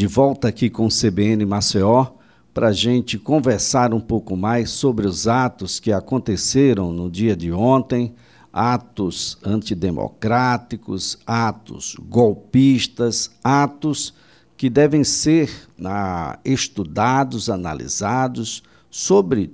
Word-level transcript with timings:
de 0.00 0.06
volta 0.06 0.48
aqui 0.48 0.70
com 0.70 0.86
o 0.86 0.88
CBN 0.88 1.44
Maceió 1.44 2.06
para 2.54 2.68
a 2.68 2.72
gente 2.72 3.18
conversar 3.18 3.92
um 3.92 4.00
pouco 4.00 4.34
mais 4.34 4.70
sobre 4.70 5.06
os 5.06 5.28
atos 5.28 5.78
que 5.78 5.92
aconteceram 5.92 6.90
no 6.90 7.10
dia 7.10 7.36
de 7.36 7.52
ontem, 7.52 8.14
atos 8.50 9.36
antidemocráticos, 9.44 11.18
atos 11.26 11.96
golpistas, 12.08 13.30
atos 13.44 14.14
que 14.56 14.70
devem 14.70 15.04
ser 15.04 15.50
ah, 15.84 16.38
estudados, 16.46 17.50
analisados 17.50 18.62
sobre 18.88 19.52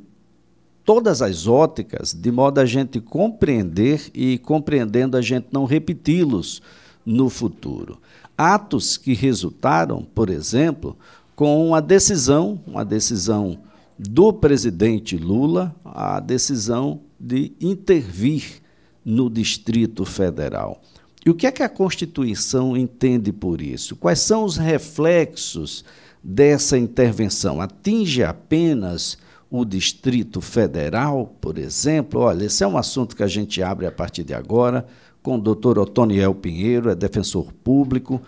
todas 0.84 1.22
as 1.22 1.48
óticas, 1.48 2.14
de 2.14 2.30
modo 2.30 2.60
a 2.60 2.64
gente 2.64 3.00
compreender 3.00 4.12
e 4.14 4.38
compreendendo 4.38 5.16
a 5.16 5.20
gente 5.20 5.48
não 5.50 5.64
repeti-los 5.64 6.62
no 7.06 7.30
futuro. 7.30 7.98
Atos 8.36 8.96
que 8.98 9.14
resultaram, 9.14 10.02
por 10.02 10.28
exemplo, 10.28 10.98
com 11.36 11.68
uma 11.68 11.80
decisão, 11.80 12.60
uma 12.66 12.84
decisão 12.84 13.58
do 13.96 14.32
presidente 14.32 15.16
Lula, 15.16 15.74
a 15.84 16.20
decisão 16.20 17.00
de 17.18 17.52
intervir 17.60 18.60
no 19.04 19.30
Distrito 19.30 20.04
Federal. 20.04 20.82
E 21.24 21.30
o 21.30 21.34
que 21.34 21.46
é 21.46 21.52
que 21.52 21.62
a 21.62 21.68
Constituição 21.68 22.76
entende 22.76 23.32
por 23.32 23.60
isso? 23.60 23.96
Quais 23.96 24.20
são 24.20 24.44
os 24.44 24.56
reflexos 24.56 25.84
dessa 26.22 26.76
intervenção? 26.76 27.60
Atinge 27.60 28.22
apenas 28.22 29.16
o 29.58 29.64
Distrito 29.64 30.40
Federal, 30.40 31.34
por 31.40 31.58
exemplo? 31.58 32.20
Olha, 32.20 32.44
esse 32.44 32.62
é 32.64 32.66
um 32.66 32.76
assunto 32.76 33.16
que 33.16 33.22
a 33.22 33.28
gente 33.28 33.62
abre 33.62 33.86
a 33.86 33.92
partir 33.92 34.24
de 34.24 34.34
agora 34.34 34.86
com 35.26 35.34
o 35.34 35.40
doutor 35.40 35.76
Otoniel 35.76 36.32
Pinheiro, 36.36 36.88
é 36.88 36.94
defensor 36.94 37.52
público, 37.64 38.22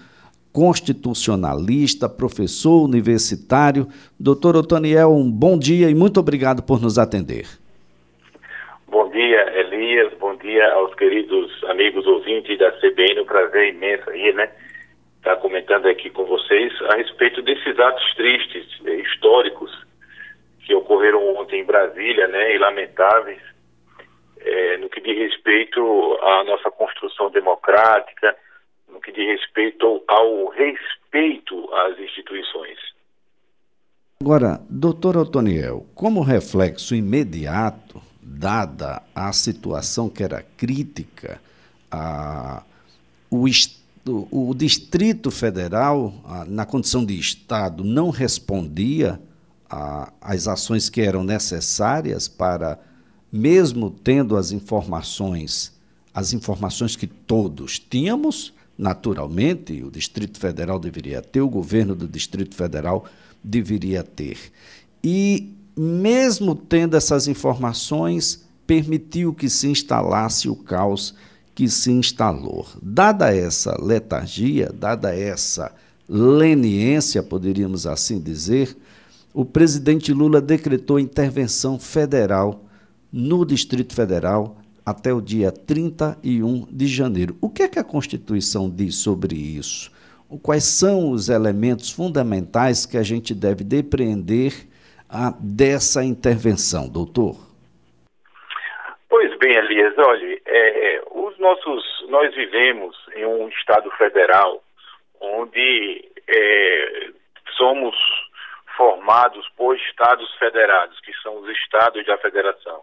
constitucionalista, 0.53 2.09
professor 2.09 2.83
universitário. 2.83 3.87
Doutor 4.19 4.57
Otoniel, 4.57 5.13
um 5.13 5.31
bom 5.31 5.57
dia 5.57 5.89
e 5.89 5.95
muito 5.95 6.19
obrigado 6.19 6.61
por 6.61 6.83
nos 6.83 6.99
atender. 6.99 7.47
Bom 8.89 9.09
dia, 9.11 9.61
Elias. 9.61 10.13
Bom 10.19 10.35
dia 10.39 10.73
aos 10.73 10.93
queridos 10.97 11.63
amigos 11.69 12.05
ouvintes 12.05 12.59
da 12.59 12.73
CBN. 12.73 13.21
Um 13.21 13.27
prazer 13.27 13.73
imenso 13.73 14.11
aí, 14.11 14.33
né? 14.33 14.51
Estar 15.19 15.37
tá 15.37 15.41
comentando 15.41 15.87
aqui 15.87 16.11
com 16.11 16.25
vocês 16.25 16.73
a 16.91 16.97
respeito 16.97 17.41
desses 17.43 17.79
atos 17.79 18.15
tristes, 18.17 18.67
eh, 18.87 18.97
históricos, 18.97 19.71
que 20.69 20.75
ocorreram 20.75 21.35
ontem 21.35 21.63
em 21.63 21.65
Brasília, 21.65 22.29
né? 22.29 22.55
E 22.55 22.59
lamentáveis, 22.59 23.41
é, 24.39 24.77
no 24.77 24.91
que 24.91 25.01
diz 25.01 25.17
respeito 25.17 25.81
à 26.21 26.45
nossa 26.45 26.71
construção 26.71 27.31
democrática, 27.31 28.37
no 28.87 29.01
que 29.01 29.11
diz 29.11 29.27
respeito 29.41 30.05
ao 30.07 30.49
respeito 30.49 31.75
às 31.75 31.99
instituições. 31.99 32.79
Agora, 34.21 34.61
doutor 34.69 35.17
Otoniel, 35.17 35.87
como 35.95 36.21
reflexo 36.21 36.95
imediato, 36.95 38.03
dada 38.21 39.03
a 39.15 39.33
situação 39.33 40.11
que 40.11 40.23
era 40.23 40.45
crítica, 40.59 41.41
a, 41.91 42.63
o, 43.31 43.47
o, 44.31 44.55
Distrito 44.55 45.31
Federal, 45.31 46.13
a, 46.27 46.45
na 46.45 46.67
condição 46.67 47.07
de 47.07 47.19
Estado, 47.19 47.83
não 47.83 48.11
respondia 48.11 49.19
às 49.69 50.49
ações 50.49 50.89
que 50.89 51.01
eram 51.01 51.23
necessárias 51.23 52.29
para 52.29 52.79
mesmo 53.31 53.91
tendo 53.91 54.37
as 54.37 54.53
informações, 54.53 55.73
as 56.15 56.33
informações 56.33 56.97
que 56.97 57.07
todos 57.07 57.79
tínhamos, 57.79 58.55
naturalmente, 58.77 59.83
o 59.83 59.91
Distrito 59.91 60.39
Federal 60.39 60.79
deveria 60.79 61.21
ter, 61.21 61.41
o 61.41 61.49
governo 61.49 61.95
do 61.95 62.09
Distrito 62.09 62.55
Federal 62.55 63.05
deveria 63.45 64.03
ter. 64.03 64.39
E, 65.05 65.53
mesmo 65.77 66.55
tendo 66.55 66.97
essas 66.97 67.29
informações, 67.29 68.45
permitiu 68.67 69.35
que 69.35 69.49
se 69.49 69.69
instalasse 69.69 70.49
o 70.49 70.57
caos 70.57 71.15
que 71.55 71.69
se 71.69 71.91
instalou. 71.91 72.67
Dada 72.81 73.35
essa 73.35 73.77
letargia, 73.83 74.73
dada 74.73 75.15
essa 75.15 75.73
leniência, 76.09 77.23
poderíamos 77.23 77.87
assim 77.87 78.21
dizer, 78.21 78.77
o 79.35 79.45
presidente 79.45 80.13
Lula 80.13 80.41
decretou 80.41 80.99
intervenção 80.99 81.79
federal 81.79 82.65
no 83.13 83.45
Distrito 83.45 83.95
Federal 83.95 84.57
até 84.85 85.13
o 85.13 85.21
dia 85.21 85.53
31 85.53 86.67
de 86.71 86.87
janeiro. 86.87 87.37
O 87.43 87.51
que 87.51 87.63
é 87.63 87.69
que 87.69 87.79
a 87.79 87.85
Constituição 87.85 88.71
diz 88.71 88.97
sobre 88.97 89.35
isso? 89.37 89.93
Quais 90.43 90.65
são 90.65 91.11
os 91.11 91.29
elementos 91.29 91.91
fundamentais 91.91 92.87
que 92.87 92.97
a 92.97 93.03
gente 93.03 93.35
deve 93.35 93.65
depreender 93.65 94.53
ah, 95.09 95.33
dessa 95.41 96.05
intervenção, 96.05 96.89
doutor? 96.89 97.37
Pois 99.09 99.37
bem, 99.39 99.57
Elias, 99.57 99.95
olha, 99.99 100.41
é, 100.47 101.03
os 101.13 101.39
nossos, 101.39 101.85
nós 102.09 102.35
vivemos 102.35 102.97
em 103.17 103.25
um 103.25 103.49
Estado 103.49 103.91
federal 103.93 104.63
onde 105.21 106.05
é, 106.29 107.11
somos 107.57 107.95
formados 108.79 109.47
por 109.59 109.77
estados 109.77 110.33
federados, 110.37 110.99
que 111.01 111.13
são 111.23 111.37
os 111.41 111.49
estados 111.51 112.07
da 112.07 112.17
federação 112.17 112.83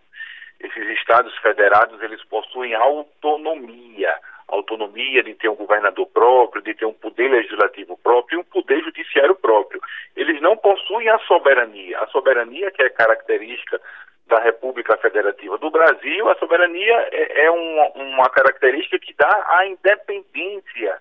esses 0.59 0.87
estados 0.97 1.35
federados 1.37 2.01
eles 2.01 2.23
possuem 2.25 2.73
autonomia, 2.73 4.15
autonomia 4.47 5.23
de 5.23 5.33
ter 5.35 5.49
um 5.49 5.55
governador 5.55 6.07
próprio, 6.07 6.61
de 6.61 6.73
ter 6.73 6.85
um 6.85 6.93
poder 6.93 7.29
legislativo 7.29 7.97
próprio 7.97 8.37
e 8.37 8.41
um 8.41 8.43
poder 8.43 8.81
judiciário 8.83 9.35
próprio. 9.35 9.81
Eles 10.15 10.41
não 10.41 10.55
possuem 10.57 11.09
a 11.09 11.19
soberania. 11.19 11.99
A 11.99 12.07
soberania 12.07 12.71
que 12.71 12.81
é 12.81 12.89
característica 12.89 13.79
da 14.27 14.39
República 14.39 14.97
Federativa 14.97 15.57
do 15.57 15.69
Brasil, 15.69 16.29
a 16.29 16.35
soberania 16.35 17.09
é, 17.11 17.45
é 17.45 17.51
uma, 17.51 17.89
uma 17.95 18.29
característica 18.29 18.97
que 18.97 19.13
dá 19.13 19.45
a 19.49 19.67
independência 19.67 20.99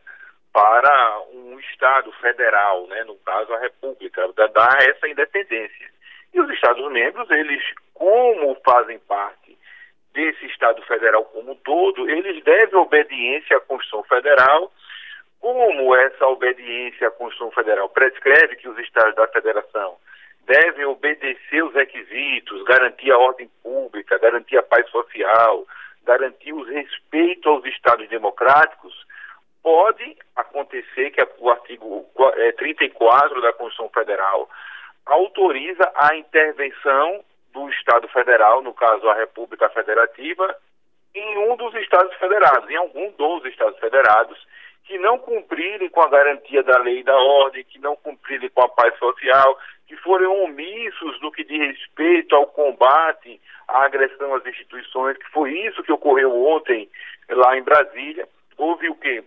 para 0.52 1.20
um 1.54 1.60
Estado 1.60 2.10
federal, 2.12 2.86
né, 2.88 3.04
no 3.04 3.16
caso 3.16 3.52
a 3.54 3.58
República, 3.58 4.28
dá 4.36 4.68
essa 4.82 5.08
independência. 5.08 5.88
E 6.32 6.40
os 6.40 6.50
Estados-membros, 6.50 7.30
eles, 7.30 7.62
como 7.92 8.56
fazem 8.64 8.98
parte 8.98 9.56
desse 10.12 10.46
Estado 10.46 10.82
federal 10.82 11.24
como 11.26 11.52
um 11.52 11.56
todo, 11.56 12.08
eles 12.08 12.42
devem 12.42 12.76
obediência 12.76 13.56
à 13.56 13.60
Constituição 13.60 14.02
Federal, 14.04 14.72
como 15.40 15.94
essa 15.94 16.26
obediência 16.26 17.08
à 17.08 17.10
Constituição 17.10 17.50
Federal 17.52 17.88
prescreve 17.88 18.56
que 18.56 18.68
os 18.68 18.78
Estados 18.78 19.14
da 19.14 19.28
Federação 19.28 19.96
devem 20.46 20.84
obedecer 20.86 21.64
os 21.64 21.74
requisitos, 21.74 22.64
garantir 22.64 23.10
a 23.10 23.18
ordem 23.18 23.48
pública, 23.62 24.18
garantir 24.18 24.58
a 24.58 24.62
paz 24.62 24.88
social, 24.90 25.66
garantir 26.04 26.52
o 26.52 26.62
respeito 26.62 27.48
aos 27.48 27.64
Estados 27.64 28.08
democráticos, 28.08 28.94
pode 29.64 30.16
acontecer 30.36 31.10
que 31.10 31.26
o 31.38 31.50
artigo 31.50 32.06
34 32.58 33.38
é, 33.38 33.40
da 33.40 33.52
Constituição 33.54 33.88
Federal 33.88 34.48
autoriza 35.06 35.90
a 35.96 36.14
intervenção 36.14 37.24
do 37.50 37.70
Estado 37.70 38.06
Federal, 38.08 38.62
no 38.62 38.74
caso 38.74 39.08
a 39.08 39.14
República 39.14 39.70
Federativa, 39.70 40.54
em 41.14 41.38
um 41.38 41.56
dos 41.56 41.74
Estados 41.76 42.14
Federados, 42.16 42.68
em 42.68 42.76
algum 42.76 43.10
dos 43.12 43.44
Estados 43.46 43.78
Federados, 43.78 44.38
que 44.84 44.98
não 44.98 45.18
cumprirem 45.18 45.88
com 45.88 46.02
a 46.02 46.10
garantia 46.10 46.62
da 46.62 46.78
lei 46.80 46.98
e 46.98 47.04
da 47.04 47.16
ordem, 47.16 47.64
que 47.64 47.78
não 47.78 47.96
cumprirem 47.96 48.50
com 48.50 48.60
a 48.60 48.68
paz 48.68 48.94
social, 48.98 49.58
que 49.86 49.96
forem 49.96 50.26
omissos 50.26 51.18
no 51.22 51.32
que 51.32 51.42
diz 51.42 51.58
respeito 51.58 52.36
ao 52.36 52.48
combate 52.48 53.40
à 53.66 53.84
agressão 53.84 54.34
às 54.34 54.44
instituições, 54.44 55.16
que 55.16 55.30
foi 55.30 55.52
isso 55.52 55.82
que 55.82 55.92
ocorreu 55.92 56.34
ontem 56.48 56.90
lá 57.30 57.56
em 57.56 57.62
Brasília. 57.62 58.28
Houve 58.58 58.90
o 58.90 58.94
quê? 58.96 59.24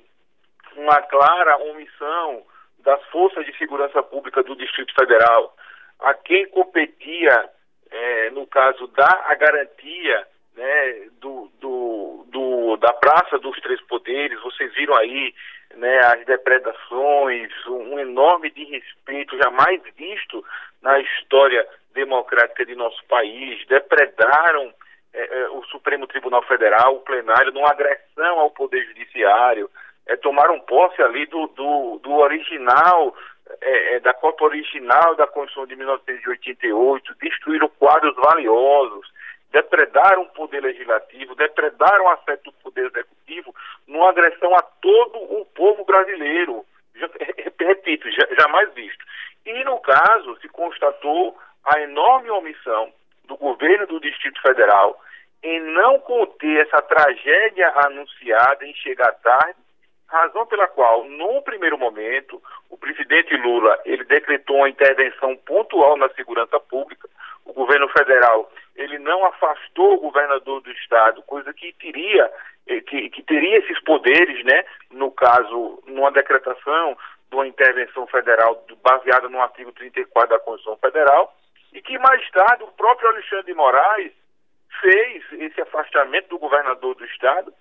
Uma 0.77 1.01
clara 1.01 1.57
omissão 1.57 2.43
das 2.79 3.03
forças 3.07 3.45
de 3.45 3.57
segurança 3.57 4.01
pública 4.03 4.43
do 4.43 4.55
Distrito 4.55 4.93
Federal, 4.93 5.55
a 5.99 6.13
quem 6.13 6.47
competia, 6.49 7.49
é, 7.91 8.29
no 8.29 8.45
caso, 8.47 8.87
dar 8.87 9.25
a 9.25 9.35
garantia 9.35 10.27
né, 10.55 11.07
do, 11.19 11.51
do, 11.59 12.25
do, 12.27 12.77
da 12.77 12.93
Praça 12.93 13.37
dos 13.39 13.59
Três 13.59 13.81
Poderes, 13.81 14.39
vocês 14.41 14.73
viram 14.73 14.95
aí 14.95 15.33
né, 15.75 15.99
as 15.99 16.25
depredações, 16.25 17.51
um 17.67 17.99
enorme 17.99 18.49
desrespeito 18.49 19.37
jamais 19.37 19.81
visto 19.95 20.43
na 20.81 20.99
história 20.99 21.67
democrática 21.93 22.65
de 22.65 22.75
nosso 22.75 23.03
país, 23.05 23.65
depredaram 23.67 24.73
é, 25.13 25.39
é, 25.39 25.49
o 25.49 25.63
Supremo 25.65 26.05
Tribunal 26.07 26.43
Federal, 26.43 26.95
o 26.95 27.01
plenário, 27.01 27.51
numa 27.51 27.71
agressão 27.71 28.39
ao 28.39 28.51
Poder 28.51 28.85
Judiciário, 28.85 29.69
é, 30.07 30.15
tomaram 30.17 30.59
posse 30.61 31.01
ali 31.01 31.25
do, 31.25 31.47
do, 31.47 31.99
do 32.01 32.13
original 32.13 33.15
é, 33.61 33.95
é, 33.95 33.99
da 33.99 34.13
cópia 34.13 34.45
original 34.45 35.15
da 35.15 35.25
Constituição 35.25 35.65
de 35.65 35.75
1988, 35.75 37.15
destruíram 37.15 37.69
quadros 37.79 38.15
valiosos, 38.15 39.09
depredaram 39.51 40.23
o 40.23 40.29
poder 40.29 40.61
legislativo, 40.61 41.35
depredaram 41.35 42.05
o 42.05 42.09
afeto 42.09 42.45
do 42.45 42.53
poder 42.53 42.87
executivo, 42.87 43.55
numa 43.87 44.09
agressão 44.09 44.53
a 44.53 44.61
todo 44.61 45.17
o 45.17 45.45
povo 45.45 45.85
brasileiro. 45.85 46.65
repito, 47.59 48.07
jamais 48.37 48.73
visto. 48.73 49.05
E 49.45 49.63
no 49.63 49.79
caso, 49.79 50.37
se 50.41 50.49
constatou 50.49 51.37
a 51.63 51.79
enorme 51.79 52.29
omissão 52.29 52.91
do 53.25 53.37
governo 53.37 53.87
do 53.87 53.99
Distrito 53.99 54.41
Federal 54.41 55.01
em 55.43 55.61
não 55.61 55.99
conter 55.99 56.65
essa 56.65 56.81
tragédia 56.81 57.71
anunciada 57.85 58.65
em 58.65 58.73
chegar 58.73 59.11
tarde, 59.13 59.59
razão 60.07 60.45
pela 60.45 60.67
qual, 60.67 61.03
num 61.05 61.41
primeiro 61.41 61.77
momento, 61.77 62.41
o 62.69 62.77
presidente 62.77 63.35
Lula 63.35 63.79
ele 63.85 64.03
decretou 64.05 64.57
uma 64.57 64.69
intervenção 64.69 65.35
pontual 65.37 65.97
na 65.97 66.09
segurança 66.09 66.59
pública. 66.59 67.09
O 67.45 67.53
governo 67.53 67.87
federal 67.89 68.51
ele 68.75 68.97
não 68.99 69.25
afastou 69.25 69.95
o 69.95 69.99
governador 69.99 70.61
do 70.61 70.71
estado, 70.71 71.21
coisa 71.23 71.53
que 71.53 71.73
teria 71.73 72.31
eh, 72.67 72.81
que, 72.81 73.09
que 73.09 73.23
teria 73.23 73.57
esses 73.57 73.79
poderes, 73.83 74.43
né? 74.45 74.63
No 74.91 75.11
caso, 75.11 75.81
numa 75.87 76.11
decretação 76.11 76.97
de 77.29 77.35
uma 77.35 77.47
intervenção 77.47 78.07
federal 78.07 78.65
baseada 78.81 79.27
no 79.27 79.41
artigo 79.41 79.71
34 79.73 80.29
da 80.29 80.39
Constituição 80.39 80.77
Federal, 80.77 81.35
e 81.73 81.81
que 81.81 81.97
mais 81.99 82.29
tarde 82.31 82.63
o 82.63 82.71
próprio 82.71 83.09
Alexandre 83.09 83.47
de 83.47 83.53
Moraes 83.53 84.13
fez 84.79 85.23
esse 85.33 85.59
afastamento 85.61 86.29
do 86.29 86.39
governador 86.39 86.95
do 86.95 87.05
estado 87.05 87.53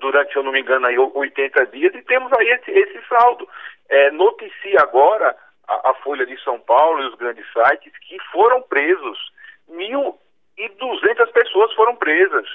durante, 0.00 0.32
se 0.32 0.38
eu 0.38 0.42
não 0.42 0.52
me 0.52 0.60
engano, 0.60 0.86
aí 0.86 0.98
80 0.98 1.66
dias, 1.66 1.94
e 1.94 2.02
temos 2.02 2.32
aí 2.32 2.48
esse, 2.48 2.70
esse 2.70 3.00
saldo. 3.08 3.48
É, 3.88 4.10
noticia 4.10 4.80
agora 4.80 5.34
a, 5.66 5.90
a, 5.90 5.94
Folha 5.94 6.26
de 6.26 6.38
São 6.42 6.60
Paulo 6.60 7.02
e 7.02 7.08
os 7.08 7.14
grandes 7.14 7.44
sites 7.52 7.92
que 8.00 8.18
foram 8.30 8.62
presos, 8.62 9.32
1.200 9.70 11.32
pessoas 11.32 11.72
foram 11.74 11.96
presas. 11.96 12.46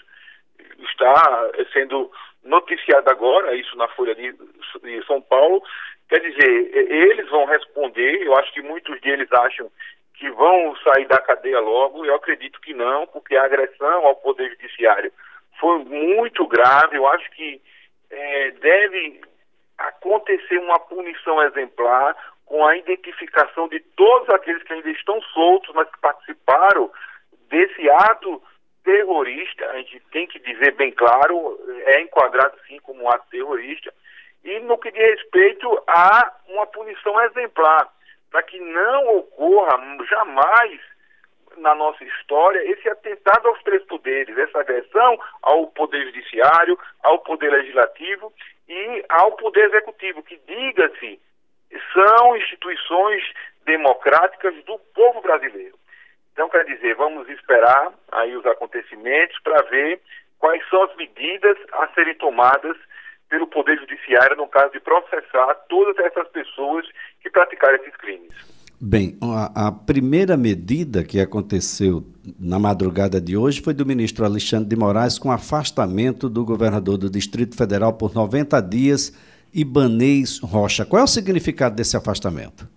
Está 0.80 1.52
sendo 1.72 2.12
noticiado 2.44 3.10
agora, 3.10 3.56
isso 3.56 3.76
na 3.78 3.88
Folha 3.90 4.14
de, 4.14 4.32
de 4.32 5.06
São 5.06 5.22
Paulo, 5.22 5.64
quer 6.10 6.20
dizer, 6.20 6.78
eles 6.92 7.30
vão 7.30 7.46
responder, 7.46 8.22
eu 8.22 8.36
acho 8.38 8.54
que 8.54 8.62
muitos 8.62 9.00
deles 9.02 9.32
acham 9.32 9.72
que 10.16 10.30
vão 10.30 10.76
sair 10.78 11.06
da 11.08 11.18
cadeia 11.18 11.60
logo, 11.60 12.06
eu 12.06 12.16
acredito 12.16 12.62
que 12.62 12.74
não, 12.74 13.08
porque 13.08 13.36
a 13.36 13.46
agressão 13.46 14.06
ao 14.06 14.16
Poder 14.18 14.50
Judiciário 14.52 15.12
foi 15.64 15.80
muito 15.86 16.46
grave. 16.46 16.98
Eu 16.98 17.08
acho 17.08 17.32
que 17.32 17.62
é, 18.12 18.52
deve 18.52 19.22
acontecer 19.78 20.58
uma 20.58 20.78
punição 20.78 21.42
exemplar 21.42 22.18
com 22.46 22.66
a 22.66 22.76
identificação 22.76 23.70
de 23.70 23.80
todos 23.80 24.30
aqueles 24.30 24.62
que 24.64 24.74
ainda 24.74 24.90
estão 24.90 25.22
soltos, 25.34 25.74
mas 25.74 25.90
que 25.90 25.98
participaram 26.00 26.92
desse 27.48 27.90
ato 27.90 28.44
terrorista. 28.84 29.66
A 29.70 29.78
gente 29.78 30.02
tem 30.12 30.28
que 30.28 30.38
dizer 30.40 30.74
bem 30.74 30.92
claro, 30.92 31.58
é 31.86 32.02
enquadrado 32.02 32.60
sim 32.68 32.78
como 32.80 33.04
um 33.04 33.10
ato 33.10 33.26
terrorista. 33.32 33.94
E 34.44 34.60
no 34.60 34.78
que 34.78 34.92
diz 34.92 35.02
respeito 35.02 35.82
a 35.88 36.30
uma 36.50 36.68
punição 36.68 37.22
exemplar, 37.22 37.90
para 38.30 38.44
que 38.44 38.60
não 38.60 39.16
ocorra 39.16 39.78
jamais 40.10 40.82
na 41.58 41.76
nossa 41.76 42.04
história 42.04 42.64
esse 42.72 42.88
atentado 42.90 43.48
aos 43.48 43.62
três 43.64 43.84
poderes, 43.84 44.38
essa 44.38 44.60
agressão 44.60 45.20
ao 45.42 45.68
poder 45.68 46.06
judiciário, 46.06 46.78
ao 47.04 47.20
poder 47.20 47.52
legislativo 47.52 48.34
e 48.68 49.06
ao 49.10 49.34
poder 49.34 49.66
executivo, 49.66 50.24
que 50.24 50.38
diga-se, 50.48 51.20
são 51.94 52.38
instituições 52.38 53.24
democráticas 53.66 54.54
do 54.66 54.78
povo 54.94 55.22
brasileiro. 55.22 55.78
Então, 56.32 56.50
quer 56.50 56.66
dizer, 56.66 56.96
vamos 56.96 57.30
esperar 57.30 57.94
aí 58.12 58.36
os 58.36 58.46
acontecimentos 58.46 59.40
para 59.44 59.62
ver 59.64 60.02
quais 60.40 60.68
são 60.70 60.84
as 60.84 60.96
medidas 60.96 61.58
a 61.72 61.88
serem 61.90 62.16
tomadas 62.16 62.76
pelo 63.30 63.48
Poder 63.48 63.78
Judiciário 63.80 64.36
no 64.36 64.48
caso 64.48 64.74
de 64.74 64.80
processar 64.80 65.56
todas 65.70 65.98
essas 66.06 66.28
pessoas 66.30 66.86
que 67.22 67.30
praticaram 67.30 67.76
esses 67.76 67.96
crimes. 67.96 68.63
Bem, 68.86 69.18
a, 69.24 69.68
a, 69.68 69.72
primeira 69.72 70.36
medida 70.36 71.06
que 71.06 71.18
aconteceu 71.18 72.04
na 72.38 72.60
madrugada 72.60 73.22
de 73.22 73.38
hoje 73.38 73.64
foi 73.64 73.74
do 73.74 73.86
ministro 73.86 74.26
Alexandre 74.26 74.68
de 74.68 74.76
Moraes 74.76 75.18
com 75.18 75.32
afastamento 75.32 76.28
do 76.28 76.44
governador 76.44 76.98
do 76.98 77.10
Distrito 77.10 77.56
Federal 77.56 77.94
por 77.94 78.14
90 78.14 78.60
dias, 78.60 79.16
Ibanês 79.56 80.42
Rocha. 80.44 80.86
Qual 80.86 81.00
é 81.00 81.04
o 81.06 81.08
significado 81.08 81.78
desse 81.78 81.96
afastamento? 81.96 82.68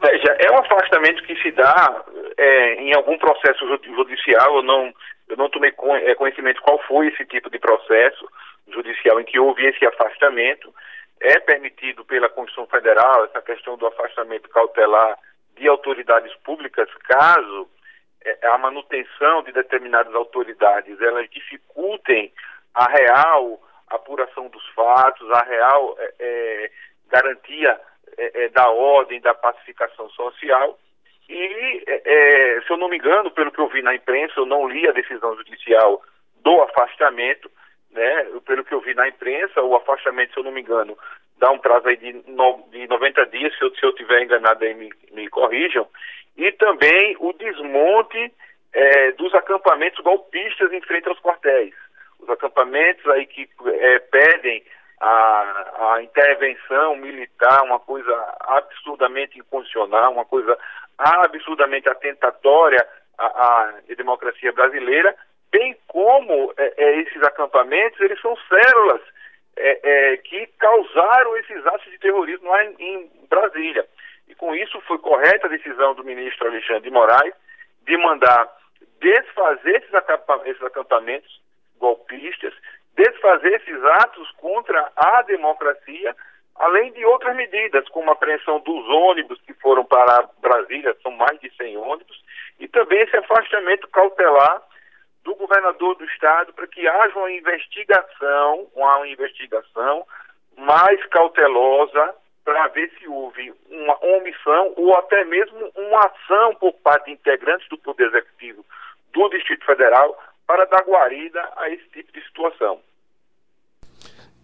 Veja, 0.00 0.30
é 0.38 0.52
um 0.52 0.58
afastamento 0.58 1.24
que 1.24 1.34
se 1.42 1.50
dá 1.50 2.04
é, 2.38 2.74
em 2.84 2.94
algum 2.94 3.18
processo 3.18 3.66
judicial. 3.66 4.58
Eu 4.58 4.62
não, 4.62 4.94
eu 5.28 5.36
não 5.36 5.50
tomei 5.50 5.72
é, 6.06 6.14
conhecimento 6.14 6.62
qual 6.62 6.78
foi 6.86 7.08
esse 7.08 7.24
tipo 7.26 7.50
de 7.50 7.58
processo 7.58 8.28
judicial 8.72 9.20
em 9.20 9.24
que 9.24 9.40
houve 9.40 9.66
esse 9.66 9.84
afastamento 9.84 10.72
é 11.22 11.38
permitido 11.38 12.04
pela 12.04 12.28
Constituição 12.28 12.66
Federal 12.66 13.24
essa 13.24 13.40
questão 13.40 13.76
do 13.76 13.86
afastamento 13.86 14.48
cautelar 14.48 15.16
de 15.56 15.68
autoridades 15.68 16.34
públicas, 16.36 16.88
caso 17.04 17.68
é, 18.24 18.46
a 18.48 18.58
manutenção 18.58 19.42
de 19.42 19.52
determinadas 19.52 20.14
autoridades 20.14 21.00
elas 21.00 21.30
dificultem 21.30 22.32
a 22.74 22.90
real 22.90 23.60
apuração 23.88 24.48
dos 24.48 24.66
fatos, 24.70 25.30
a 25.30 25.44
real 25.44 25.96
é, 25.98 26.14
é, 26.18 26.70
garantia 27.08 27.80
é, 28.16 28.44
é 28.44 28.48
da 28.48 28.68
ordem, 28.70 29.20
da 29.20 29.34
pacificação 29.34 30.08
social. 30.10 30.78
E, 31.28 31.84
se 32.66 32.70
eu 32.70 32.76
não 32.76 32.88
me 32.88 32.96
engano, 32.96 33.30
pelo 33.30 33.50
que 33.52 33.60
eu 33.60 33.68
vi 33.68 33.80
na 33.80 33.94
imprensa, 33.94 34.34
eu 34.36 34.44
não 34.44 34.68
li 34.68 34.86
a 34.88 34.92
decisão 34.92 35.34
judicial 35.36 36.02
do 36.42 36.60
afastamento, 36.62 37.50
né? 37.92 38.26
Pelo 38.44 38.64
que 38.64 38.74
eu 38.74 38.80
vi 38.80 38.94
na 38.94 39.08
imprensa, 39.08 39.62
o 39.62 39.74
afastamento, 39.76 40.32
se 40.32 40.40
eu 40.40 40.44
não 40.44 40.52
me 40.52 40.60
engano, 40.60 40.96
dá 41.38 41.50
um 41.50 41.58
prazo 41.58 41.88
aí 41.88 41.96
de, 41.96 42.12
no, 42.28 42.64
de 42.70 42.86
90 42.86 43.26
dias, 43.26 43.56
se 43.56 43.64
eu, 43.64 43.74
se 43.74 43.84
eu 43.84 43.92
tiver 43.94 44.22
enganado 44.22 44.64
aí 44.64 44.74
me, 44.74 44.90
me 45.12 45.28
corrijam, 45.28 45.86
e 46.36 46.50
também 46.52 47.16
o 47.18 47.32
desmonte 47.32 48.32
é, 48.72 49.12
dos 49.12 49.34
acampamentos 49.34 50.02
golpistas 50.02 50.72
em 50.72 50.80
frente 50.82 51.08
aos 51.08 51.20
quartéis. 51.20 51.74
Os 52.20 52.30
acampamentos 52.30 53.06
aí 53.08 53.26
que 53.26 53.48
é, 53.66 53.98
pedem 53.98 54.62
a, 55.00 55.94
a 55.94 56.02
intervenção 56.02 56.96
militar, 56.96 57.64
uma 57.64 57.80
coisa 57.80 58.12
absurdamente 58.40 59.38
inconstitucional, 59.38 60.12
uma 60.12 60.24
coisa 60.24 60.56
absurdamente 60.96 61.88
atentatória 61.88 62.86
à, 63.18 63.26
à 63.26 63.74
democracia 63.96 64.52
brasileira, 64.52 65.14
bem 65.52 65.76
como 65.86 66.52
é, 66.56 66.74
é, 66.76 67.00
esses 67.00 67.22
acampamentos, 67.22 68.00
eles 68.00 68.20
são 68.20 68.34
células 68.48 69.02
é, 69.56 69.80
é, 69.82 70.16
que 70.16 70.46
causaram 70.58 71.36
esses 71.36 71.64
atos 71.66 71.90
de 71.90 71.98
terrorismo 71.98 72.48
lá 72.48 72.64
em, 72.64 72.74
em, 72.78 73.10
Brasília. 73.28 73.86
E 74.26 74.34
com 74.34 74.54
isso 74.54 74.80
foi 74.82 74.98
correta 74.98 75.46
a 75.46 75.50
decisão 75.50 75.94
do 75.94 76.02
ministro 76.02 76.48
Alexandre 76.48 76.82
de 76.82 76.90
Moraes 76.90 77.34
de 77.82 77.96
mandar 77.98 78.50
desfazer 78.98 79.76
esses, 79.76 79.90
esses 80.46 80.62
acampamentos 80.62 81.40
golpistas, 81.78 82.54
desfazer 82.96 83.60
esses 83.60 83.84
atos 83.84 84.30
contra 84.32 84.90
a 84.96 85.22
democracia, 85.22 86.14
além 86.56 86.92
de 86.92 87.04
outras 87.04 87.34
medidas, 87.36 87.88
como 87.88 88.10
a 88.10 88.12
apreensão 88.12 88.60
dos 88.60 88.88
ônibus 88.88 89.40
que 89.42 89.52
foram 89.54 89.84
para 89.84 90.28
Brasília, 90.40 90.96
são 91.02 91.10
mais 91.12 91.38
de 91.40 91.50
100 91.56 91.76
ônibus, 91.76 92.22
e 92.60 92.68
também 92.68 93.00
esse 93.00 93.16
afastamento 93.16 93.88
cautelar 93.88 94.62
do 95.24 95.34
governador 95.34 95.96
do 95.96 96.04
estado 96.04 96.52
para 96.52 96.66
que 96.66 96.86
haja 96.86 97.18
uma 97.18 97.30
investigação, 97.30 98.66
uma 98.74 99.06
investigação 99.06 100.06
mais 100.56 101.04
cautelosa 101.06 102.14
para 102.44 102.68
ver 102.68 102.90
se 102.98 103.08
houve 103.08 103.52
uma 103.70 103.96
omissão 104.04 104.72
ou 104.76 104.96
até 104.96 105.24
mesmo 105.24 105.70
uma 105.76 106.00
ação 106.00 106.54
por 106.56 106.72
parte 106.74 107.06
de 107.06 107.12
integrantes 107.12 107.68
do 107.68 107.78
Poder 107.78 108.08
Executivo 108.08 108.64
do 109.12 109.28
Distrito 109.28 109.64
Federal 109.64 110.18
para 110.46 110.64
dar 110.64 110.84
guarida 110.84 111.40
a 111.56 111.70
esse 111.70 111.88
tipo 111.90 112.12
de 112.12 112.24
situação. 112.26 112.80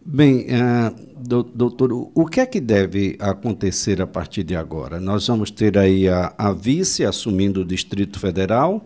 Bem, 0.01 0.47
uh, 0.47 0.95
doutor, 1.55 1.91
o 1.93 2.25
que 2.27 2.41
é 2.41 2.47
que 2.47 2.61
deve 2.61 3.19
acontecer 3.21 4.01
a 4.01 4.07
partir 4.07 4.45
de 4.45 4.55
agora? 4.55 5.01
Nós 5.01 5.27
vamos 5.27 5.51
ter 5.51 5.77
aí 5.77 6.09
a, 6.09 6.33
a 6.39 6.53
vice 6.53 7.05
assumindo 7.05 7.61
o 7.61 7.65
Distrito 7.65 8.19
Federal, 8.19 8.81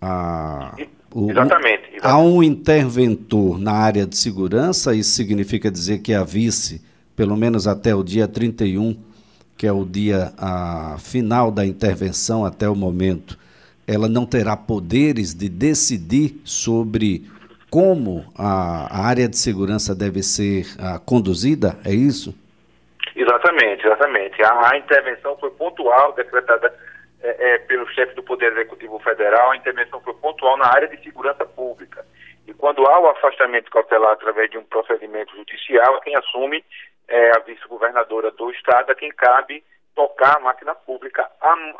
a 0.00 0.74
o, 1.14 1.30
exatamente, 1.30 1.94
exatamente, 1.94 2.00
Há 2.02 2.18
um 2.18 2.42
interventor 2.42 3.58
na 3.58 3.72
área 3.72 4.06
de 4.06 4.16
segurança, 4.16 4.94
isso 4.94 5.10
significa 5.10 5.70
dizer 5.70 5.98
que 5.98 6.14
a 6.14 6.22
vice, 6.22 6.80
pelo 7.16 7.36
menos 7.36 7.66
até 7.66 7.94
o 7.94 8.02
dia 8.02 8.28
31, 8.28 8.96
que 9.56 9.66
é 9.66 9.72
o 9.72 9.84
dia 9.84 10.32
a, 10.38 10.96
final 10.98 11.50
da 11.50 11.66
intervenção 11.66 12.44
até 12.44 12.68
o 12.68 12.74
momento, 12.74 13.38
ela 13.86 14.08
não 14.08 14.24
terá 14.24 14.56
poderes 14.56 15.34
de 15.34 15.48
decidir 15.48 16.40
sobre 16.44 17.28
como 17.70 18.24
a, 18.36 18.86
a 18.90 19.06
área 19.06 19.28
de 19.28 19.36
segurança 19.36 19.94
deve 19.94 20.22
ser 20.22 20.64
a, 20.78 20.98
conduzida, 20.98 21.76
é 21.84 21.92
isso? 21.92 22.34
Exatamente, 23.14 23.84
exatamente. 23.84 24.42
A, 24.42 24.72
a 24.72 24.78
intervenção 24.78 25.36
foi 25.38 25.50
pontual, 25.50 26.12
decretada 26.14 26.72
é, 27.22 27.54
é, 27.54 27.58
pelo 27.58 27.86
chefe 27.88 28.14
do 28.14 28.22
Poder 28.22 28.52
Executivo 28.52 28.98
Federal, 29.00 29.50
a 29.50 29.56
intervenção 29.56 30.00
foi 30.00 30.14
na 30.56 30.66
área 30.66 30.88
de 30.88 31.02
segurança 31.02 31.44
pública. 31.44 32.04
E 32.46 32.54
quando 32.54 32.86
há 32.86 33.00
o 33.00 33.10
afastamento 33.10 33.70
cautelar 33.70 34.12
através 34.12 34.50
de 34.50 34.58
um 34.58 34.64
procedimento 34.64 35.34
judicial, 35.36 36.00
quem 36.00 36.16
assume 36.16 36.64
é 37.08 37.30
a 37.36 37.40
vice-governadora 37.40 38.30
do 38.30 38.50
Estado, 38.50 38.90
a 38.90 38.94
quem 38.94 39.10
cabe 39.10 39.62
tocar 39.94 40.36
a 40.36 40.40
máquina 40.40 40.74
pública, 40.74 41.28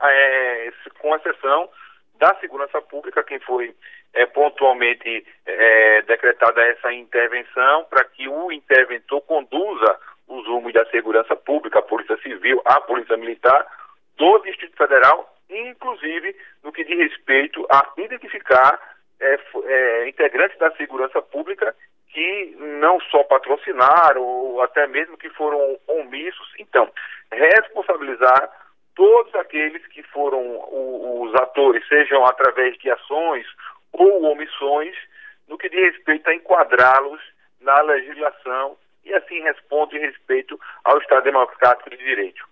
é, 0.03 0.73
com 0.99 1.15
exceção 1.17 1.69
da 2.17 2.35
segurança 2.37 2.81
pública, 2.83 3.25
quem 3.25 3.41
foi 3.41 3.75
é, 4.12 4.27
pontualmente 4.27 5.27
é, 5.47 6.03
decretada 6.03 6.61
essa 6.62 6.93
intervenção 6.93 7.85
para 7.85 8.05
que 8.05 8.29
o 8.29 8.53
interventor 8.53 9.23
conduza 9.23 9.99
os 10.29 10.47
rumos 10.47 10.73
da 10.73 10.85
segurança 10.87 11.35
pública, 11.35 11.79
a 11.79 11.83
Polícia 11.83 12.17
Civil, 12.19 12.61
a 12.65 12.81
Polícia 12.81 13.17
Militar 13.17 13.67
do 14.17 14.39
Distrito 14.41 14.77
Federal, 14.77 15.35
inclusive 15.49 16.37
diz 16.90 17.11
respeito 17.11 17.66
a 17.70 17.92
identificar 17.97 18.78
é, 19.20 19.38
é, 19.64 20.09
integrantes 20.09 20.59
da 20.59 20.70
segurança 20.73 21.20
pública 21.23 21.75
que 22.09 22.56
não 22.59 23.00
só 23.02 23.23
patrocinaram 23.25 24.23
ou 24.23 24.62
até 24.62 24.87
mesmo 24.87 25.16
que 25.16 25.30
foram 25.30 25.78
omissos. 25.87 26.52
Então, 26.59 26.90
responsabilizar 27.30 28.50
todos 28.97 29.35
aqueles 29.37 29.87
que 29.88 30.02
foram 30.04 30.40
os 31.23 31.35
atores, 31.37 31.87
sejam 31.87 32.25
através 32.26 32.76
de 32.78 32.90
ações 32.90 33.47
ou 33.92 34.25
omissões, 34.25 34.97
no 35.49 35.56
que 35.56 35.68
diz 35.68 35.80
respeito 35.80 36.28
a 36.28 36.35
enquadrá-los 36.35 37.20
na 37.61 37.80
legislação 37.82 38.76
e 39.04 39.14
assim 39.14 39.40
responde 39.42 39.97
em 39.97 40.00
respeito 40.00 40.59
ao 40.85 40.99
Estado 40.99 41.25
Democrático 41.25 41.90
de 41.90 41.97
Direito. 41.97 42.50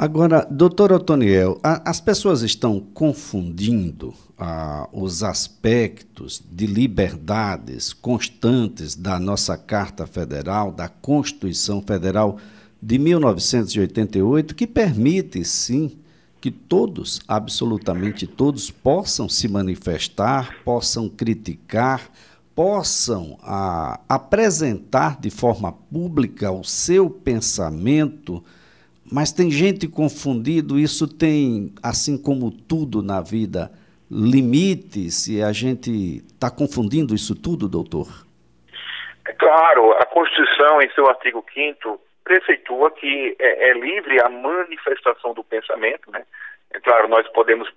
Agora, 0.00 0.46
doutor 0.48 0.92
Otoniel, 0.92 1.58
a, 1.60 1.90
as 1.90 2.00
pessoas 2.00 2.42
estão 2.42 2.78
confundindo 2.78 4.14
ah, 4.38 4.88
os 4.92 5.24
aspectos 5.24 6.40
de 6.52 6.68
liberdades 6.68 7.92
constantes 7.92 8.94
da 8.94 9.18
nossa 9.18 9.56
Carta 9.58 10.06
Federal, 10.06 10.70
da 10.70 10.88
Constituição 10.88 11.82
Federal 11.82 12.38
de 12.80 12.96
1988, 12.96 14.54
que 14.54 14.68
permite, 14.68 15.44
sim, 15.44 15.98
que 16.40 16.52
todos, 16.52 17.20
absolutamente 17.26 18.24
todos, 18.24 18.70
possam 18.70 19.28
se 19.28 19.48
manifestar, 19.48 20.62
possam 20.64 21.08
criticar, 21.08 22.08
possam 22.54 23.36
ah, 23.42 23.98
apresentar 24.08 25.20
de 25.20 25.28
forma 25.28 25.72
pública 25.72 26.52
o 26.52 26.62
seu 26.62 27.10
pensamento 27.10 28.44
mas 29.12 29.32
tem 29.32 29.50
gente 29.50 29.88
confundido, 29.88 30.78
isso 30.78 31.06
tem, 31.08 31.72
assim 31.82 32.20
como 32.20 32.50
tudo 32.50 33.02
na 33.02 33.20
vida, 33.20 33.70
limites, 34.10 35.28
e 35.28 35.42
a 35.42 35.52
gente 35.52 36.22
está 36.26 36.50
confundindo 36.50 37.14
isso 37.14 37.34
tudo, 37.34 37.68
doutor? 37.68 38.06
É 39.26 39.32
claro, 39.34 39.92
a 39.92 40.06
Constituição, 40.06 40.80
em 40.80 40.90
seu 40.92 41.08
artigo 41.08 41.44
5 41.52 42.00
preceitua 42.24 42.90
que 42.90 43.36
é, 43.38 43.70
é, 43.70 43.72
livre 43.72 44.22
a 44.22 44.28
manifestação 44.28 45.32
do 45.32 45.42
pensamento, 45.42 46.10
né? 46.10 46.24
É 46.70 46.78
claro, 46.80 47.08
nós 47.08 47.26
podemos 47.28 47.70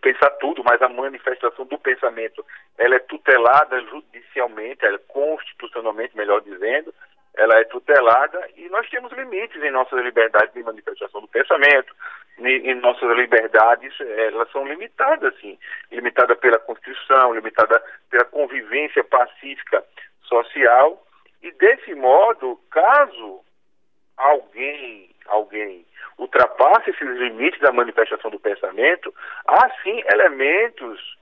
pensar 0.00 0.30
tudo, 0.40 0.62
mas 0.64 0.80
a 0.80 0.88
manifestação 0.88 1.66
do 1.66 1.76
pensamento, 1.76 2.44
ela 2.78 2.94
é 2.94 3.00
tutelada 3.00 3.80
judicialmente, 3.82 4.84
ela 4.84 4.94
é 4.94 5.00
constitucionalmente, 5.08 6.16
melhor 6.16 6.40
dizendo, 6.40 6.94
ela 7.38 7.56
é 7.58 7.64
tutelada 7.64 8.48
e 8.56 8.68
nós 8.68 8.88
temos 8.90 9.12
limites 9.12 9.62
em 9.62 9.70
nossas 9.70 10.02
liberdades 10.04 10.52
de 10.52 10.62
manifestação 10.62 11.20
do 11.20 11.28
pensamento, 11.28 11.94
em, 12.40 12.74
nossas 12.74 13.16
liberdades, 13.16 13.94
elas 14.00 14.50
são 14.50 14.66
limitadas, 14.66 15.34
sim, 15.40 15.56
limitada 15.90 16.34
pela 16.36 16.58
Constituição, 16.58 17.32
limitada 17.32 17.82
pela 18.10 18.24
convivência 18.24 19.04
pacífica 19.04 19.84
social 20.22 21.00
e 21.40 21.52
desse 21.52 21.94
modo, 21.94 22.60
caso 22.70 23.40
alguém, 24.16 25.10
alguém 25.26 25.86
ultrapasse 26.18 26.90
esses 26.90 27.08
limites 27.18 27.60
da 27.60 27.70
manifestação 27.70 28.32
do 28.32 28.40
pensamento, 28.40 29.14
há 29.46 29.70
sim 29.84 30.02
elementos 30.12 31.16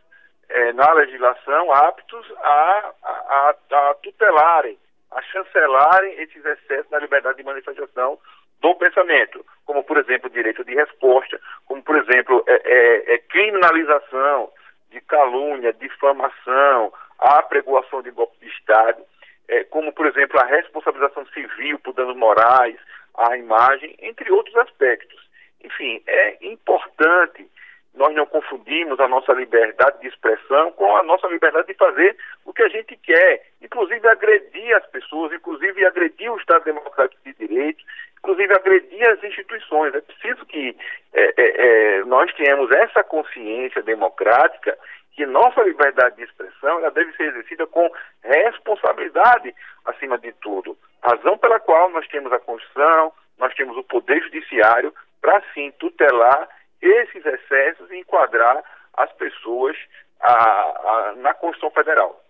é, 0.49 0.73
na 0.73 0.91
legislação 0.95 1.71
aptos 1.73 2.33
a, 2.39 2.93
a, 3.03 3.55
a 3.71 3.95
tutelarem 4.03 4.79
a 5.11 5.23
chancelarem 5.23 6.21
esses 6.21 6.45
excessos 6.45 6.91
na 6.91 6.99
liberdade 6.99 7.39
de 7.39 7.45
manifestação 7.45 8.19
do 8.61 8.75
pensamento, 8.77 9.45
como, 9.65 9.85
por 9.85 9.99
exemplo, 9.99 10.31
direito 10.31 10.65
de 10.65 10.75
resposta, 10.75 11.41
como, 11.67 11.83
por 11.83 11.97
exemplo, 11.97 12.43
é, 12.47 12.55
é, 12.65 13.15
é 13.15 13.19
criminalização 13.19 14.51
de 14.91 15.01
calúnia, 15.03 15.73
difamação, 15.73 16.93
a 17.19 17.39
apregoação 17.39 18.03
de 18.03 18.11
golpe 18.11 18.39
de 18.41 18.49
Estado, 18.49 19.03
é, 19.49 19.65
como, 19.65 19.93
por 19.93 20.07
exemplo, 20.07 20.39
a 20.39 20.45
responsabilização 20.45 21.27
civil 21.27 21.79
por 21.79 21.93
danos 21.93 22.17
morais, 22.17 22.77
à 23.17 23.37
imagem, 23.37 23.97
entre 24.01 24.31
outros 24.31 24.57
aspectos. 24.57 25.27
Enfim, 25.63 26.03
é 26.07 26.47
importante 26.47 27.49
nós 27.97 28.15
não 28.15 28.27
confundimos 28.27 29.01
a 29.01 29.09
nossa 29.09 29.33
liberdade 29.33 30.01
de 30.01 30.09
expressão 30.09 30.71
com 30.73 30.97
a 30.97 31.03
nossa 31.03 31.27
liberdade 31.29 31.69
de 31.69 31.75
fazer 31.75 32.17
o 32.45 32.53
que 32.53 32.63
a 32.63 32.69
gente 32.69 32.95
quer, 32.99 33.47
inclusive 33.63 34.07
agredir 34.07 34.77
as 34.77 34.87
pessoas, 34.87 35.33
inclusive 35.33 35.85
agredir 35.85 36.31
o 36.31 36.37
Estado 36.37 36.65
Democrático 36.65 37.21
de 37.25 37.33
Direito, 37.35 37.83
inclusive 38.19 38.53
agredir 38.55 39.11
as 39.11 39.25
instituições. 39.25 39.95
É 39.95 40.01
preciso 40.03 40.45
que 40.45 40.77
é, 41.15 41.25
é, 41.25 41.35
é, 41.39 42.05
nós 42.05 42.33
tenhamos 42.35 42.71
essa 42.71 43.03
consciência 43.03 43.83
democrática 43.83 44.79
que 45.15 45.25
nossa 45.25 45.63
liberdade 45.63 46.17
de 46.17 46.25
expressão 46.25 46.79
ela 46.79 46.91
deve 46.91 47.11
ser 47.13 47.29
exercida 47.29 47.67
com 47.67 47.91
responsabilidade 48.23 49.55
acima 49.87 50.19
de 50.19 50.31
tudo. 50.35 50.77
Razão 51.03 51.39
pela 51.39 51.59
qual 51.59 51.89
nós 51.91 52.07
temos 52.09 52.31
a 52.31 52.39
Constituição, 52.39 53.11
nós 53.39 53.55
temos 53.55 53.77
o 53.79 53.85
Poder 53.85 54.23
Judiciário 54.23 54.93
para, 55.23 55.43
sim, 55.55 55.73
tutelar 55.79 56.49
esses 56.87 57.25
excessos 57.25 57.91
e 57.91 57.99
enquadrar 57.99 58.63
as 58.97 59.13
pessoas 59.13 59.77
a, 60.21 60.33
a, 60.33 61.15
na 61.17 61.35
Constituição 61.35 61.71
Federal. 61.71 62.23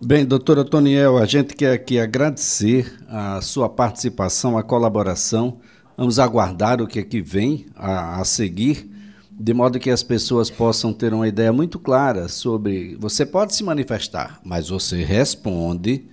Bem, 0.00 0.26
doutora 0.26 0.64
Toniel, 0.64 1.18
a 1.18 1.24
gente 1.24 1.54
quer 1.54 1.72
aqui 1.72 1.98
agradecer 1.98 2.92
a 3.08 3.40
sua 3.40 3.68
participação, 3.68 4.58
a 4.58 4.62
colaboração. 4.62 5.60
Vamos 5.96 6.18
aguardar 6.18 6.82
o 6.82 6.86
que 6.86 6.98
é 6.98 7.02
que 7.02 7.22
vem 7.22 7.66
a, 7.76 8.20
a 8.20 8.24
seguir, 8.24 8.90
de 9.30 9.54
modo 9.54 9.78
que 9.78 9.90
as 9.90 10.02
pessoas 10.02 10.50
possam 10.50 10.92
ter 10.92 11.14
uma 11.14 11.28
ideia 11.28 11.52
muito 11.52 11.78
clara 11.78 12.28
sobre. 12.28 12.96
Você 12.96 13.24
pode 13.24 13.54
se 13.54 13.62
manifestar, 13.62 14.40
mas 14.44 14.68
você 14.68 15.02
responde 15.04 16.04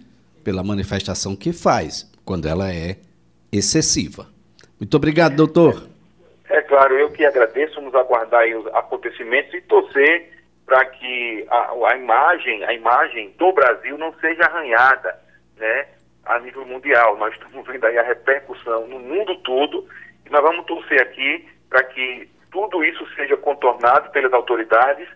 pela 0.43 0.63
manifestação 0.63 1.35
que 1.35 1.51
faz, 1.51 2.09
quando 2.23 2.47
ela 2.47 2.71
é 2.71 2.97
excessiva. 3.51 4.27
Muito 4.79 4.95
obrigado, 4.95 5.35
doutor. 5.35 5.90
É 6.51 6.61
claro, 6.63 6.99
eu 6.99 7.09
que 7.09 7.25
agradeço, 7.25 7.75
vamos 7.75 7.95
aguardar 7.95 8.45
os 8.45 8.67
acontecimentos 8.75 9.53
e 9.53 9.61
torcer 9.61 10.29
para 10.65 10.83
que 10.83 11.45
a, 11.49 11.71
a, 11.87 11.95
imagem, 11.95 12.61
a 12.65 12.73
imagem 12.73 13.33
do 13.37 13.53
Brasil 13.53 13.97
não 13.97 14.13
seja 14.15 14.43
arranhada, 14.43 15.17
né, 15.55 15.87
a 16.25 16.39
nível 16.39 16.65
mundial. 16.65 17.15
Nós 17.17 17.33
estamos 17.33 17.65
vendo 17.65 17.85
aí 17.85 17.97
a 17.97 18.03
repercussão 18.03 18.85
no 18.85 18.99
mundo 18.99 19.37
todo 19.43 19.87
e 20.25 20.29
nós 20.29 20.41
vamos 20.41 20.65
torcer 20.65 21.01
aqui 21.01 21.47
para 21.69 21.83
que 21.85 22.29
tudo 22.51 22.83
isso 22.83 23.07
seja 23.15 23.37
contornado 23.37 24.11
pelas 24.11 24.33
autoridades, 24.33 25.07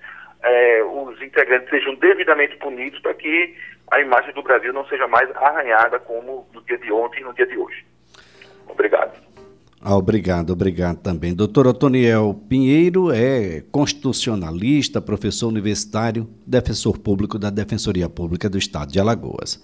eh, 0.41 0.83
os 0.83 1.21
integrantes 1.21 1.69
sejam 1.69 1.95
devidamente 1.95 2.55
punidos 2.55 3.01
para 3.01 3.13
que 3.13 3.57
a 3.91 3.99
imagem 3.99 4.33
do 4.33 4.41
Brasil 4.41 4.71
não 4.71 4.87
seja 4.87 5.05
mais 5.05 5.29
arranhada 5.35 5.99
como 5.99 6.47
no 6.53 6.61
dia 6.61 6.77
de 6.77 6.93
ontem 6.93 7.19
e 7.19 7.23
no 7.25 7.33
dia 7.33 7.45
de 7.45 7.57
hoje. 7.57 7.85
Obrigado. 8.69 9.34
Ah, 9.87 9.95
obrigado, 9.95 10.49
obrigado 10.49 10.97
também. 10.97 11.31
Doutor 11.31 11.67
Otoniel 11.67 12.41
Pinheiro 12.49 13.11
é 13.11 13.61
constitucionalista, 13.71 14.99
professor 14.99 15.47
universitário, 15.47 16.27
defensor 16.43 16.97
público 16.97 17.37
da 17.37 17.51
Defensoria 17.51 18.09
Pública 18.09 18.49
do 18.49 18.57
Estado 18.57 18.91
de 18.91 18.99
Alagoas. 18.99 19.63